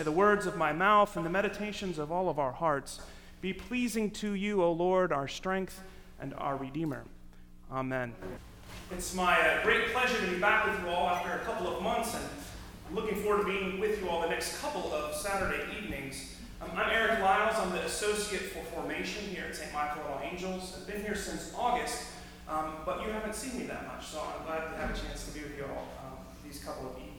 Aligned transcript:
May 0.00 0.04
the 0.04 0.12
words 0.12 0.46
of 0.46 0.56
my 0.56 0.72
mouth 0.72 1.14
and 1.18 1.26
the 1.26 1.30
meditations 1.30 1.98
of 1.98 2.10
all 2.10 2.30
of 2.30 2.38
our 2.38 2.52
hearts 2.52 3.02
be 3.42 3.52
pleasing 3.52 4.10
to 4.12 4.32
you, 4.32 4.62
O 4.62 4.72
Lord, 4.72 5.12
our 5.12 5.28
strength 5.28 5.78
and 6.18 6.32
our 6.38 6.56
Redeemer. 6.56 7.04
Amen. 7.70 8.14
It's 8.90 9.14
my 9.14 9.38
uh, 9.38 9.62
great 9.62 9.92
pleasure 9.92 10.18
to 10.18 10.32
be 10.32 10.38
back 10.38 10.64
with 10.64 10.80
you 10.80 10.88
all 10.88 11.06
after 11.06 11.32
a 11.32 11.40
couple 11.40 11.68
of 11.68 11.82
months, 11.82 12.14
and 12.14 12.24
I'm 12.88 12.94
looking 12.94 13.16
forward 13.16 13.44
to 13.44 13.52
being 13.52 13.78
with 13.78 14.00
you 14.00 14.08
all 14.08 14.22
the 14.22 14.30
next 14.30 14.58
couple 14.62 14.90
of 14.90 15.14
Saturday 15.14 15.64
evenings. 15.78 16.34
Um, 16.62 16.70
I'm 16.74 16.90
Eric 16.90 17.20
Lyles. 17.20 17.56
I'm 17.58 17.70
the 17.72 17.84
Associate 17.84 18.40
for 18.40 18.62
Formation 18.74 19.22
here 19.26 19.44
at 19.50 19.54
St. 19.54 19.70
Michael 19.74 20.00
All 20.10 20.22
Angels. 20.24 20.78
I've 20.80 20.86
been 20.86 21.02
here 21.02 21.14
since 21.14 21.52
August, 21.54 22.04
um, 22.48 22.72
but 22.86 23.04
you 23.04 23.12
haven't 23.12 23.34
seen 23.34 23.60
me 23.60 23.66
that 23.66 23.86
much, 23.86 24.06
so 24.06 24.22
I'm 24.22 24.46
glad 24.46 24.60
to 24.60 24.76
have 24.78 24.96
a 24.96 24.98
chance 24.98 25.26
to 25.26 25.34
be 25.34 25.40
with 25.40 25.58
you 25.58 25.64
all 25.64 25.88
um, 26.02 26.18
these 26.42 26.64
couple 26.64 26.86
of 26.86 26.92
evenings. 26.92 27.09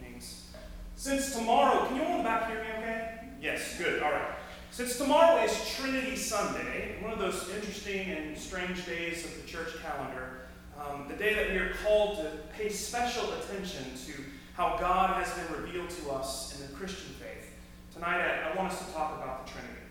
Since 1.01 1.33
tomorrow, 1.33 1.87
can 1.87 1.95
you 1.95 2.03
all 2.03 2.11
in 2.11 2.17
the 2.19 2.23
back 2.23 2.47
hear 2.47 2.59
me 2.59 2.69
okay? 2.77 3.21
Yes, 3.41 3.75
good, 3.79 4.03
all 4.03 4.11
right. 4.11 4.35
Since 4.69 4.99
tomorrow 4.99 5.43
is 5.43 5.73
Trinity 5.75 6.15
Sunday, 6.15 6.97
one 7.01 7.11
of 7.11 7.17
those 7.17 7.49
interesting 7.55 8.11
and 8.11 8.37
strange 8.37 8.85
days 8.85 9.25
of 9.25 9.35
the 9.41 9.47
church 9.47 9.69
calendar, 9.81 10.41
um, 10.79 11.07
the 11.07 11.15
day 11.15 11.33
that 11.33 11.49
we 11.49 11.57
are 11.57 11.73
called 11.83 12.17
to 12.17 12.29
pay 12.55 12.69
special 12.69 13.33
attention 13.33 13.83
to 14.05 14.13
how 14.53 14.77
God 14.77 15.15
has 15.15 15.33
been 15.33 15.63
revealed 15.63 15.89
to 15.89 16.11
us 16.11 16.55
in 16.61 16.67
the 16.67 16.73
Christian 16.77 17.15
faith. 17.15 17.49
Tonight, 17.95 18.21
I, 18.21 18.51
I 18.51 18.55
want 18.55 18.71
us 18.71 18.85
to 18.85 18.93
talk 18.93 19.17
about 19.17 19.47
the 19.47 19.53
Trinity. 19.53 19.81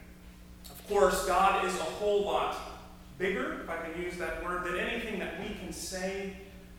Of 0.71 0.87
course, 0.87 1.27
God 1.27 1.65
is 1.65 1.75
a 1.75 1.91
whole 1.99 2.23
lot 2.23 2.57
bigger, 3.19 3.63
if 3.65 3.69
I 3.69 3.79
can 3.79 4.01
use 4.01 4.17
that 4.19 4.45
word, 4.45 4.65
than 4.65 4.79
anything 4.79 5.19
that 5.19 5.41
we 5.41 5.57
can 5.57 5.73
say 5.73 6.35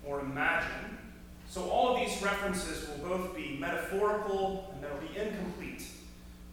or 0.06 0.22
imagine. 0.22 1.00
So 1.52 1.70
all 1.70 1.94
of 1.94 2.00
these 2.00 2.24
references 2.24 2.88
will 2.88 3.10
both 3.10 3.36
be 3.36 3.58
metaphorical 3.60 4.74
and 4.74 4.82
they'll 4.82 5.06
be 5.06 5.20
incomplete. 5.20 5.84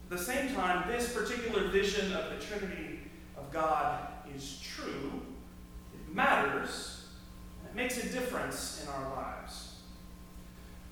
At 0.03 0.17
the 0.17 0.21
same 0.21 0.53
time, 0.53 0.89
this 0.89 1.13
particular 1.13 1.69
vision 1.69 2.11
of 2.11 2.29
the 2.31 2.45
Trinity 2.45 2.99
of 3.37 3.49
God 3.49 4.09
is 4.35 4.59
true, 4.61 5.21
it 5.93 6.13
matters, 6.13 7.05
it 7.63 7.73
makes 7.77 7.97
a 8.03 8.09
difference 8.09 8.83
in 8.83 8.89
our 8.89 9.15
lives. 9.15 9.75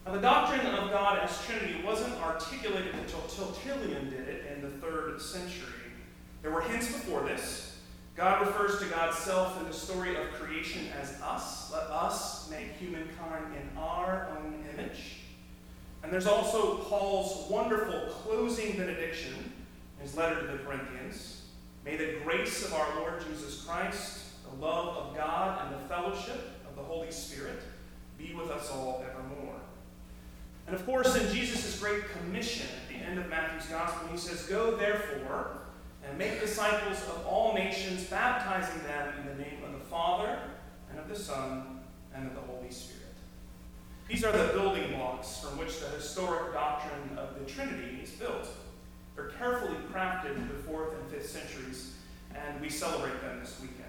Now, 0.05 0.13
the 0.13 0.21
doctrine 0.21 0.65
of 0.65 0.89
God 0.89 1.19
as 1.19 1.45
Trinity 1.45 1.83
wasn't 1.83 2.13
articulated 2.21 2.95
until 2.95 3.19
Tertullian 3.23 4.09
did 4.09 4.29
it 4.29 4.45
in 4.55 4.61
the 4.61 4.69
third 4.77 5.21
century. 5.21 5.91
There 6.41 6.51
were 6.51 6.61
hints 6.61 6.87
before 6.87 7.23
this. 7.23 7.66
God 8.17 8.47
refers 8.47 8.79
to 8.79 8.85
God's 8.85 9.15
self 9.15 9.61
in 9.61 9.67
the 9.67 9.73
story 9.73 10.15
of 10.15 10.31
creation 10.33 10.87
as 10.99 11.21
us. 11.21 11.71
Let 11.71 11.83
us 11.83 12.49
make 12.49 12.73
humankind 12.79 13.53
in 13.55 13.77
our 13.77 14.27
own 14.35 14.65
image. 14.73 15.17
And 16.01 16.11
there's 16.11 16.25
also 16.25 16.77
Paul's 16.77 17.47
wonderful 17.47 18.09
closing 18.09 18.75
benediction 18.75 19.35
in 19.99 20.03
his 20.03 20.17
letter 20.17 20.41
to 20.41 20.47
the 20.47 20.57
Corinthians. 20.63 21.43
May 21.85 21.95
the 21.95 22.17
grace 22.23 22.65
of 22.65 22.73
our 22.73 22.95
Lord 22.95 23.23
Jesus 23.29 23.63
Christ, 23.63 24.23
the 24.49 24.65
love 24.65 24.97
of 24.97 25.15
God, 25.15 25.61
and 25.61 25.75
the 25.75 25.87
fellowship 25.87 26.59
of 26.67 26.75
the 26.75 26.81
Holy 26.81 27.11
Spirit 27.11 27.61
be 28.17 28.33
with 28.33 28.49
us 28.49 28.71
all 28.71 29.05
evermore. 29.07 29.61
And 30.65 30.75
of 30.75 30.83
course, 30.87 31.15
in 31.15 31.31
Jesus' 31.31 31.79
great 31.79 32.09
commission 32.09 32.65
at 32.81 32.89
the 32.89 33.05
end 33.05 33.19
of 33.19 33.29
Matthew's 33.29 33.69
Gospel, 33.69 34.07
he 34.11 34.17
says, 34.17 34.47
Go 34.47 34.75
therefore 34.75 35.51
and 36.07 36.17
make 36.17 36.39
disciples 36.39 37.01
of 37.09 37.25
all 37.25 37.53
nations, 37.53 38.05
baptizing 38.05 38.81
them 38.83 39.13
in 39.19 39.27
the 39.27 39.43
name 39.43 39.63
of 39.65 39.73
the 39.73 39.85
Father, 39.85 40.39
and 40.89 40.99
of 40.99 41.09
the 41.09 41.15
Son, 41.15 41.81
and 42.15 42.27
of 42.27 42.35
the 42.35 42.41
Holy 42.41 42.71
Spirit. 42.71 42.97
These 44.07 44.23
are 44.23 44.31
the 44.31 44.53
building 44.53 44.95
blocks 44.95 45.39
from 45.39 45.57
which 45.57 45.79
the 45.79 45.87
historic 45.87 46.53
doctrine 46.53 47.17
of 47.17 47.37
the 47.37 47.45
Trinity 47.45 47.99
is 48.01 48.11
built. 48.11 48.47
They're 49.15 49.31
carefully 49.37 49.75
crafted 49.91 50.35
in 50.35 50.47
the 50.47 50.53
fourth 50.53 50.93
and 50.93 51.11
fifth 51.11 51.29
centuries, 51.29 51.95
and 52.33 52.61
we 52.61 52.69
celebrate 52.69 53.19
them 53.21 53.39
this 53.39 53.59
weekend. 53.59 53.83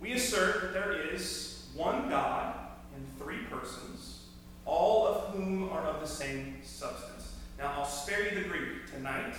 We 0.00 0.12
assert 0.12 0.62
that 0.62 0.72
there 0.72 0.92
is 0.92 1.66
one 1.74 2.08
God 2.08 2.54
in 2.96 3.22
three 3.22 3.44
persons, 3.50 4.26
all 4.64 5.06
of 5.06 5.34
whom 5.34 5.68
are 5.70 5.82
of 5.82 6.00
the 6.00 6.06
same 6.06 6.56
substance. 6.62 7.34
Now, 7.58 7.74
I'll 7.76 7.86
spare 7.86 8.22
you 8.22 8.42
the 8.42 8.48
Greek 8.48 8.90
tonight, 8.90 9.34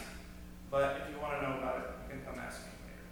but 0.69 1.01
if 1.01 1.13
you 1.13 1.21
want 1.21 1.39
to 1.39 1.49
know 1.49 1.57
about 1.57 1.77
it, 1.77 1.83
you 2.03 2.17
can 2.17 2.25
come 2.25 2.39
ask 2.39 2.61
me 2.61 2.71
later. 2.85 3.05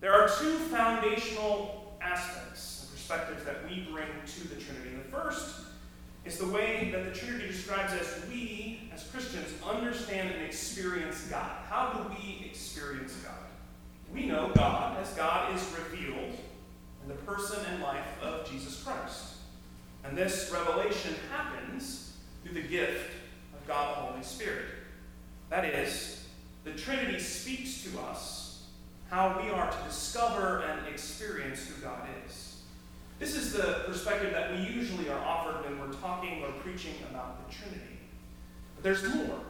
There 0.00 0.12
are 0.12 0.28
two 0.28 0.58
foundational 0.70 1.96
aspects 2.00 2.82
and 2.82 2.92
perspectives 2.92 3.44
that 3.44 3.64
we 3.68 3.86
bring 3.90 4.08
to 4.26 4.48
the 4.48 4.56
Trinity. 4.56 4.90
The 4.96 5.16
first 5.16 5.60
is 6.24 6.38
the 6.38 6.48
way 6.48 6.90
that 6.92 7.04
the 7.04 7.18
Trinity 7.18 7.46
describes 7.46 7.92
as 7.92 8.28
we, 8.28 8.90
as 8.92 9.04
Christians, 9.04 9.48
understand 9.64 10.30
and 10.34 10.44
experience 10.44 11.22
God. 11.28 11.50
How 11.68 11.92
do 11.92 12.14
we 12.14 12.44
experience 12.46 13.14
God? 13.24 13.34
We 14.12 14.26
know 14.26 14.50
God 14.54 14.98
as 15.00 15.10
God 15.14 15.54
is 15.54 15.62
revealed 15.78 16.34
in 17.02 17.08
the 17.08 17.14
person 17.22 17.64
and 17.70 17.82
life 17.82 18.22
of 18.22 18.50
Jesus 18.50 18.82
Christ. 18.82 19.34
And 20.04 20.16
this 20.16 20.50
revelation 20.52 21.14
happens 21.30 22.12
through 22.42 22.54
the 22.54 22.68
gift 22.68 23.10
of 23.54 23.66
God 23.66 23.96
the 23.96 24.00
Holy 24.12 24.22
Spirit. 24.22 24.66
That 25.50 25.64
is, 25.64 26.15
Trinity 26.86 27.18
speaks 27.18 27.82
to 27.82 27.98
us 27.98 28.62
how 29.10 29.40
we 29.42 29.50
are 29.50 29.68
to 29.68 29.76
discover 29.88 30.62
and 30.62 30.86
experience 30.86 31.66
who 31.66 31.82
God 31.82 32.06
is. 32.24 32.60
This 33.18 33.34
is 33.34 33.52
the 33.52 33.82
perspective 33.86 34.30
that 34.30 34.52
we 34.52 34.58
usually 34.72 35.08
are 35.08 35.18
offered 35.18 35.64
when 35.64 35.80
we're 35.80 35.92
talking 35.94 36.44
or 36.44 36.52
preaching 36.62 36.94
about 37.10 37.44
the 37.44 37.52
Trinity. 37.52 37.98
But 38.76 38.84
there's 38.84 39.02
more. 39.02 39.40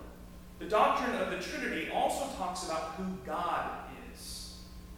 The 0.60 0.64
doctrine 0.64 1.14
of 1.16 1.30
the 1.30 1.36
Trinity 1.36 1.90
also 1.92 2.34
talks 2.38 2.64
about 2.64 2.92
who 2.92 3.04
God 3.26 3.68
is, 4.14 4.54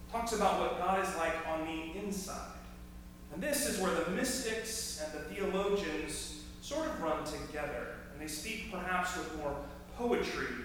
talks 0.09 0.31
about 0.31 0.61
what 0.61 0.79
God 0.79 1.05
is 1.05 1.13
like 1.17 1.45
on 1.45 1.65
the 1.65 1.99
inside. 1.99 2.53
And 3.33 3.43
this 3.43 3.67
is 3.67 3.81
where 3.81 3.93
the 3.93 4.11
mystics 4.11 5.03
and 5.03 5.11
the 5.11 5.25
theologians 5.35 6.43
sort 6.61 6.87
of 6.87 7.01
run 7.01 7.25
together, 7.25 7.95
and 8.13 8.21
they 8.21 8.31
speak 8.31 8.71
perhaps 8.71 9.17
with 9.17 9.37
more 9.39 9.57
poetry 9.97 10.55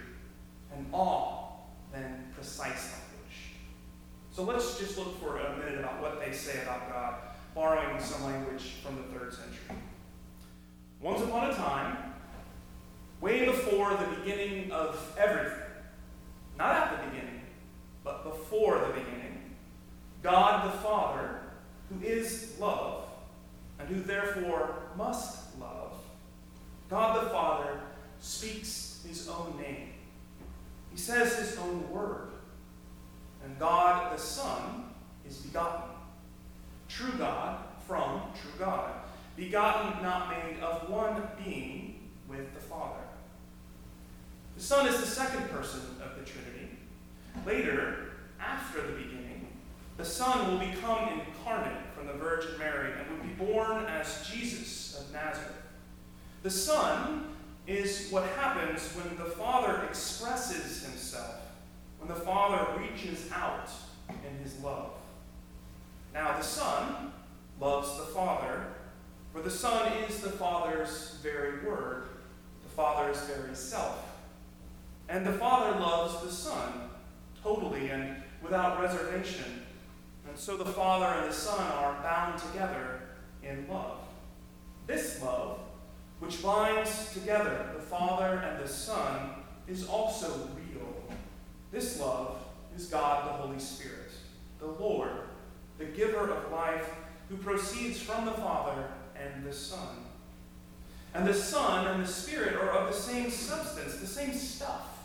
and 0.72 0.86
awe 0.92 1.43
precise 2.44 2.92
language. 2.92 3.38
So 4.30 4.42
let's 4.42 4.78
just 4.78 4.98
look 4.98 5.18
for 5.18 5.38
a 5.38 5.56
minute 5.56 5.78
about 5.78 6.02
what 6.02 6.20
they 6.20 6.30
say 6.30 6.60
about 6.60 6.90
God, 6.90 7.14
borrowing 7.54 7.98
some 7.98 8.22
language 8.24 8.74
from 8.82 8.96
the 8.96 9.02
third 9.04 9.32
century. 9.32 9.76
Once 11.00 11.22
upon 11.22 11.50
a 11.50 11.54
time, 11.54 11.96
way 13.22 13.46
before 13.46 13.92
the 13.92 14.16
beginning 14.18 14.70
of 14.72 15.16
everything, 15.18 15.58
not 16.58 16.76
at 16.76 16.90
the 16.90 17.08
beginning, 17.08 17.40
but 18.04 18.24
before 18.24 18.78
the 18.78 18.92
beginning, 18.92 19.56
God 20.22 20.70
the 20.70 20.78
Father, 20.78 21.40
who 21.88 22.06
is 22.06 22.56
love, 22.60 23.04
and 23.78 23.88
who 23.88 24.02
therefore 24.02 24.82
must 24.98 25.58
love, 25.58 25.94
God 26.90 27.24
the 27.24 27.30
Father 27.30 27.80
speaks 28.20 29.02
his 29.08 29.30
own 29.30 29.58
name. 29.58 29.94
He 30.94 31.00
says 31.00 31.36
his 31.36 31.58
own 31.58 31.90
word. 31.90 32.28
And 33.44 33.58
God 33.58 34.16
the 34.16 34.20
Son 34.20 34.84
is 35.28 35.38
begotten. 35.38 35.90
True 36.88 37.12
God 37.18 37.58
from 37.86 38.22
true 38.40 38.52
God. 38.58 38.92
Begotten, 39.54 40.02
not 40.02 40.30
made, 40.30 40.60
of 40.60 40.90
one 40.90 41.22
being 41.44 42.10
with 42.28 42.52
the 42.54 42.60
Father. 42.60 43.04
The 44.56 44.62
Son 44.64 44.88
is 44.88 44.98
the 44.98 45.06
second 45.06 45.48
person 45.48 45.80
of 46.04 46.18
the 46.18 46.28
Trinity. 46.28 46.70
Later, 47.46 48.14
after 48.40 48.82
the 48.82 48.94
beginning, 48.94 49.46
the 49.96 50.04
Son 50.04 50.50
will 50.50 50.58
become 50.58 51.20
incarnate 51.20 51.78
from 51.96 52.08
the 52.08 52.14
Virgin 52.14 52.58
Mary 52.58 52.94
and 52.98 53.08
will 53.08 53.24
be 53.24 53.52
born 53.52 53.86
as 53.86 54.28
Jesus 54.28 54.98
of 54.98 55.12
Nazareth. 55.12 55.62
The 56.42 56.50
Son 56.50 57.28
is 57.68 58.08
what 58.10 58.24
happens 58.30 58.82
when 58.96 59.16
the 59.16 59.30
Father 59.36 59.84
expresses 59.88 60.82
himself, 60.82 61.36
when 62.00 62.08
the 62.08 62.20
Father 62.20 62.76
reaches 62.80 63.30
out 63.32 63.70
in 64.08 64.36
his 64.42 64.58
love. 64.64 64.90
Now, 66.12 66.36
the 66.36 66.42
Son 66.42 67.12
loves 67.60 67.96
the 67.98 68.06
Father, 68.06 68.64
for 69.33 69.33
the 69.44 69.50
Son 69.50 69.92
is 70.08 70.20
the 70.20 70.30
Father's 70.30 71.18
very 71.22 71.64
word, 71.64 72.08
the 72.64 72.70
Father's 72.70 73.20
very 73.22 73.54
self. 73.54 74.10
And 75.08 75.24
the 75.26 75.32
Father 75.32 75.78
loves 75.78 76.22
the 76.24 76.30
Son 76.30 76.90
totally 77.42 77.90
and 77.90 78.16
without 78.42 78.80
reservation 78.80 79.64
and 80.34 80.38
so 80.42 80.56
the 80.56 80.64
Father 80.64 81.06
and 81.06 81.30
the 81.30 81.32
Son 81.32 81.60
are 81.60 81.92
bound 82.02 82.40
together 82.40 83.02
in 83.44 83.68
love. 83.68 83.98
This 84.84 85.22
love, 85.22 85.60
which 86.18 86.42
binds 86.42 87.12
together 87.12 87.70
the 87.72 87.80
Father 87.80 88.38
and 88.38 88.60
the 88.60 88.68
Son, 88.68 89.30
is 89.68 89.86
also 89.86 90.48
real. 90.56 91.04
This 91.70 92.00
love 92.00 92.36
is 92.76 92.86
God 92.86 93.28
the 93.28 93.32
Holy 93.44 93.60
Spirit, 93.60 94.10
the 94.58 94.66
Lord, 94.66 95.12
the 95.78 95.84
giver 95.84 96.30
of 96.30 96.50
life, 96.50 96.90
who 97.28 97.36
proceeds 97.36 98.00
from 98.00 98.24
the 98.26 98.32
Father 98.32 98.88
and 99.16 99.44
the 99.44 99.52
Son. 99.52 99.88
And 101.14 101.26
the 101.26 101.34
Son 101.34 101.86
and 101.86 102.02
the 102.02 102.08
Spirit 102.08 102.56
are 102.56 102.70
of 102.70 102.92
the 102.92 103.00
same 103.00 103.30
substance, 103.30 103.96
the 103.96 104.06
same 104.06 104.34
stuff, 104.34 105.04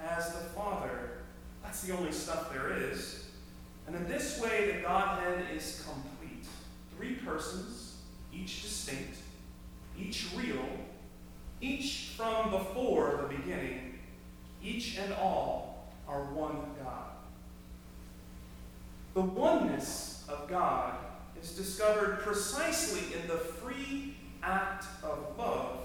as 0.00 0.32
the 0.32 0.40
Father. 0.50 1.10
That's 1.62 1.82
the 1.82 1.96
only 1.96 2.12
stuff 2.12 2.52
there 2.52 2.72
is. 2.72 3.24
And 3.86 3.94
in 3.94 4.08
this 4.08 4.40
way, 4.40 4.72
the 4.72 4.82
Godhead 4.82 5.44
is 5.54 5.84
complete. 5.86 6.46
Three 6.96 7.14
persons, 7.14 7.98
each 8.32 8.62
distinct, 8.62 9.16
each 9.98 10.28
real, 10.36 10.64
each 11.60 12.12
from 12.16 12.50
before 12.50 13.20
the 13.22 13.36
beginning, 13.36 13.98
each 14.62 14.98
and 14.98 15.12
all 15.14 15.92
are 16.08 16.24
one 16.32 16.56
God. 16.82 17.10
The 19.14 19.20
oneness 19.20 20.24
of 20.28 20.48
God 20.48 20.96
is 21.44 21.50
discovered 21.50 22.20
precisely 22.20 23.20
in 23.20 23.28
the 23.28 23.36
free 23.36 24.14
act 24.42 24.86
of 25.02 25.18
love 25.36 25.80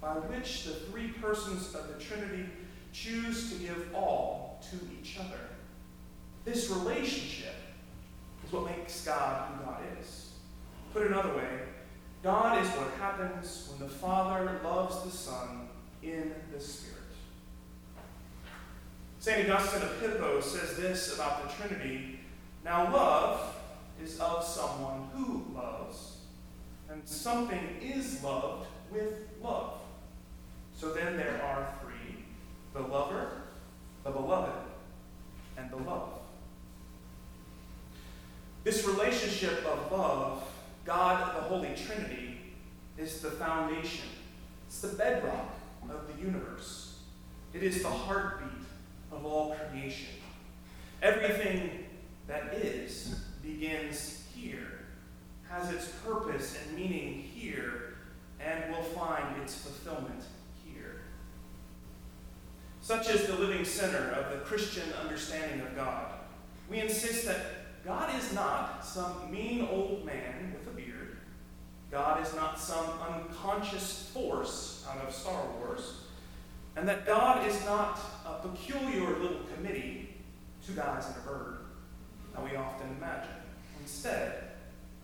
by 0.00 0.14
which 0.14 0.64
the 0.64 0.70
three 0.70 1.08
persons 1.08 1.74
of 1.74 1.88
the 1.88 2.02
Trinity 2.02 2.46
choose 2.94 3.52
to 3.52 3.58
give 3.58 3.94
all 3.94 4.58
to 4.70 4.76
each 4.98 5.18
other. 5.18 5.40
This 6.46 6.70
relationship 6.70 7.54
is 8.46 8.52
what 8.52 8.64
makes 8.64 9.04
God 9.04 9.50
who 9.50 9.66
God 9.66 9.80
is. 10.00 10.30
Put 10.94 11.06
another 11.08 11.36
way, 11.36 11.58
God 12.22 12.64
is 12.64 12.68
what 12.70 12.90
happens 12.98 13.68
when 13.70 13.86
the 13.86 13.94
Father 13.94 14.58
loves 14.64 15.02
the 15.02 15.10
Son 15.10 15.68
in 16.02 16.32
the 16.54 16.60
Spirit. 16.60 16.94
St. 19.18 19.50
Augustine 19.50 19.82
of 19.82 20.00
Hippo 20.00 20.40
says 20.40 20.76
this 20.78 21.14
about 21.14 21.42
the 21.42 21.54
Trinity 21.54 22.20
Now, 22.64 22.92
love 22.92 23.56
is 24.02 24.18
of 24.20 24.44
someone 24.44 25.08
who 25.14 25.44
loves, 25.54 26.18
and 26.90 27.06
something 27.06 27.76
is 27.82 28.22
loved 28.22 28.66
with 28.90 29.28
love. 29.42 29.78
So 30.74 30.92
then 30.92 31.16
there 31.16 31.40
are 31.42 31.68
three 31.82 32.24
the 32.74 32.82
lover, 32.82 33.30
the 34.04 34.10
beloved, 34.10 34.52
and 35.56 35.70
the 35.70 35.76
love. 35.76 36.18
This 38.64 38.86
relationship 38.86 39.64
of 39.64 39.90
love, 39.90 40.46
God, 40.84 41.36
the 41.36 41.40
Holy 41.42 41.74
Trinity, 41.74 42.38
is 42.98 43.20
the 43.20 43.30
foundation, 43.30 44.08
it's 44.66 44.80
the 44.80 44.88
bedrock 44.88 45.54
of 45.88 46.06
the 46.08 46.22
universe. 46.22 46.98
It 47.54 47.62
is 47.62 47.82
the 47.82 47.88
heartbeat 47.88 48.66
of 49.12 49.24
all 49.24 49.54
creation. 49.54 50.08
Everything 51.00 51.84
that 52.26 52.52
is 52.54 53.20
begins 53.46 54.24
here, 54.34 54.80
has 55.48 55.70
its 55.72 55.88
purpose 56.04 56.58
and 56.60 56.76
meaning 56.76 57.22
here, 57.22 57.94
and 58.40 58.70
will 58.72 58.82
find 58.82 59.40
its 59.40 59.54
fulfillment 59.54 60.22
here. 60.64 61.02
Such 62.82 63.08
is 63.08 63.26
the 63.26 63.36
living 63.36 63.64
center 63.64 64.10
of 64.10 64.32
the 64.32 64.44
Christian 64.44 64.92
understanding 65.00 65.60
of 65.60 65.74
God. 65.76 66.12
We 66.68 66.80
insist 66.80 67.24
that 67.26 67.84
God 67.84 68.12
is 68.18 68.32
not 68.32 68.84
some 68.84 69.30
mean 69.30 69.68
old 69.70 70.04
man 70.04 70.52
with 70.52 70.66
a 70.72 70.76
beard. 70.76 71.18
God 71.90 72.26
is 72.26 72.34
not 72.34 72.58
some 72.58 72.86
unconscious 73.00 74.10
force 74.12 74.84
out 74.90 75.06
of 75.06 75.14
Star 75.14 75.40
Wars. 75.58 76.00
And 76.74 76.86
that 76.88 77.06
God 77.06 77.46
is 77.46 77.64
not 77.64 77.98
a 78.26 78.46
peculiar 78.46 79.18
little 79.18 79.40
committee, 79.54 80.16
two 80.66 80.74
guys 80.74 81.06
and 81.06 81.16
a 81.16 81.20
bird, 81.20 81.58
we 82.44 82.56
often 82.56 82.88
imagine. 82.98 83.30
Instead, 83.80 84.32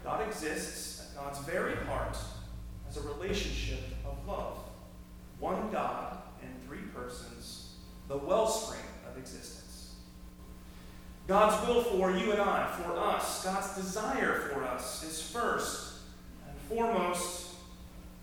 God 0.05 0.27
exists 0.27 1.11
at 1.11 1.17
God's 1.17 1.39
very 1.41 1.77
heart 1.87 2.17
as 2.89 2.97
a 2.97 3.03
relationship 3.03 3.81
of 4.05 4.17
love. 4.27 4.59
One 5.39 5.71
God 5.71 6.19
in 6.43 6.49
three 6.67 6.87
persons, 6.95 7.77
the 8.09 8.17
wellspring 8.17 8.85
of 9.09 9.17
existence. 9.17 9.95
God's 11.29 11.67
will 11.67 11.83
for 11.83 12.11
you 12.11 12.33
and 12.33 12.41
I, 12.41 12.67
for 12.83 12.99
us, 12.99 13.45
God's 13.45 13.75
desire 13.77 14.51
for 14.53 14.65
us 14.65 15.05
is 15.05 15.23
first 15.23 16.01
and 16.49 16.57
foremost 16.69 17.55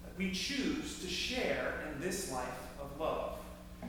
that 0.03 0.17
we 0.17 0.31
choose 0.31 0.99
to 1.01 1.07
share 1.07 1.75
in 1.87 2.01
this 2.01 2.31
life 2.31 2.47
of 2.81 2.99
love. 2.99 3.37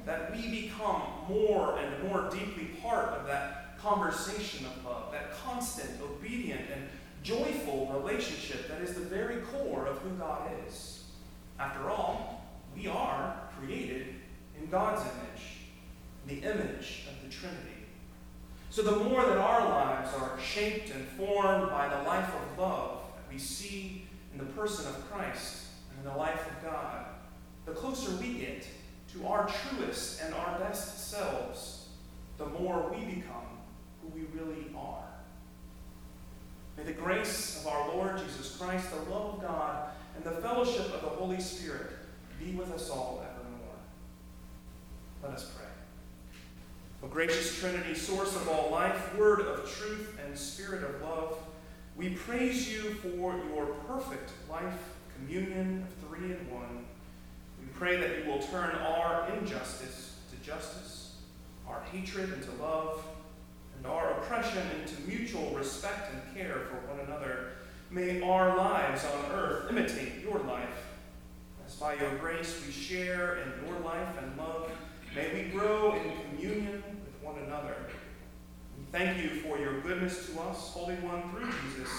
That 0.06 0.34
we 0.34 0.62
become 0.62 1.02
more 1.28 1.78
and 1.78 2.08
more 2.08 2.30
deeply 2.30 2.70
part 2.80 3.08
of 3.08 3.26
that 3.26 3.69
conversation 3.82 4.66
of 4.66 4.84
love, 4.84 5.12
that 5.12 5.32
constant, 5.44 6.00
obedient, 6.02 6.62
and 6.72 6.88
joyful 7.22 7.90
relationship 7.94 8.68
that 8.68 8.80
is 8.80 8.94
the 8.94 9.00
very 9.00 9.36
core 9.42 9.86
of 9.86 9.98
who 9.98 10.10
God 10.16 10.50
is. 10.66 11.04
After 11.58 11.90
all, 11.90 12.44
we 12.74 12.86
are 12.86 13.36
created 13.58 14.14
in 14.58 14.70
God's 14.70 15.02
image, 15.02 15.44
the 16.26 16.48
image 16.48 17.06
of 17.08 17.22
the 17.24 17.34
Trinity. 17.34 17.86
So 18.70 18.82
the 18.82 19.04
more 19.04 19.24
that 19.24 19.36
our 19.36 19.68
lives 19.68 20.14
are 20.14 20.38
shaped 20.38 20.90
and 20.90 21.06
formed 21.08 21.70
by 21.70 21.88
the 21.88 22.02
life 22.04 22.32
of 22.32 22.58
love 22.58 23.00
that 23.16 23.32
we 23.32 23.38
see 23.38 24.06
in 24.32 24.38
the 24.38 24.52
person 24.52 24.86
of 24.86 25.10
Christ 25.10 25.66
and 25.90 26.06
in 26.06 26.12
the 26.12 26.16
life 26.16 26.46
of 26.46 26.64
God, 26.64 27.06
the 27.66 27.72
closer 27.72 28.12
we 28.16 28.34
get 28.34 28.66
to 29.12 29.26
our 29.26 29.48
truest 29.48 30.22
and 30.22 30.32
our 30.32 30.58
best 30.60 31.10
selves, 31.10 31.88
the 32.38 32.46
more 32.46 32.90
we 32.94 33.04
become 33.16 33.49
we 34.14 34.22
really 34.38 34.66
are. 34.76 35.04
May 36.76 36.84
the 36.84 36.92
grace 36.92 37.60
of 37.60 37.66
our 37.66 37.88
Lord 37.94 38.18
Jesus 38.18 38.56
Christ, 38.56 38.90
the 38.90 39.10
love 39.10 39.34
of 39.34 39.42
God, 39.42 39.90
and 40.16 40.24
the 40.24 40.40
fellowship 40.40 40.92
of 40.94 41.02
the 41.02 41.08
Holy 41.08 41.40
Spirit 41.40 41.90
be 42.38 42.52
with 42.52 42.72
us 42.72 42.90
all 42.90 43.22
evermore. 43.22 43.76
Let 45.22 45.32
us 45.32 45.50
pray. 45.56 45.66
O 47.02 47.08
gracious 47.08 47.58
Trinity, 47.58 47.94
source 47.94 48.36
of 48.36 48.48
all 48.48 48.70
life, 48.70 49.16
word 49.16 49.40
of 49.40 49.70
truth, 49.70 50.18
and 50.24 50.36
spirit 50.36 50.82
of 50.84 51.00
love, 51.02 51.36
we 51.96 52.10
praise 52.10 52.70
you 52.70 52.94
for 52.94 53.34
your 53.54 53.66
perfect 53.86 54.32
life, 54.50 54.94
communion 55.16 55.86
of 55.86 56.08
three 56.08 56.32
in 56.32 56.50
one. 56.50 56.84
We 57.60 57.66
pray 57.74 57.96
that 57.96 58.18
you 58.18 58.30
will 58.30 58.38
turn 58.38 58.70
our 58.74 59.28
injustice 59.36 60.16
to 60.30 60.46
justice, 60.46 61.16
our 61.68 61.82
hatred 61.92 62.32
into 62.32 62.50
love, 62.62 63.04
and 63.82 63.90
our 63.90 64.10
oppression 64.10 64.62
into 64.78 65.00
mutual 65.08 65.50
respect 65.54 66.12
and 66.12 66.36
care 66.36 66.66
for 66.68 66.92
one 66.92 67.00
another. 67.06 67.52
May 67.90 68.20
our 68.22 68.56
lives 68.56 69.04
on 69.04 69.32
earth 69.32 69.70
imitate 69.70 70.22
your 70.22 70.38
life. 70.40 70.86
As 71.66 71.74
by 71.76 71.94
your 71.94 72.14
grace 72.18 72.62
we 72.66 72.72
share 72.72 73.38
in 73.38 73.66
your 73.66 73.80
life 73.80 74.08
and 74.20 74.36
love, 74.36 74.70
may 75.14 75.32
we 75.32 75.50
grow 75.50 75.94
in 75.94 76.12
communion 76.28 76.82
with 77.04 77.22
one 77.22 77.38
another. 77.46 77.74
We 78.76 78.84
thank 78.92 79.22
you 79.22 79.40
for 79.40 79.58
your 79.58 79.80
goodness 79.80 80.26
to 80.26 80.40
us, 80.42 80.72
Holy 80.72 80.96
One, 80.96 81.30
through 81.30 81.50
Jesus, 81.50 81.90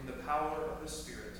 in 0.00 0.06
the 0.06 0.24
power 0.24 0.70
of 0.72 0.82
the 0.82 0.90
Spirit. 0.90 1.31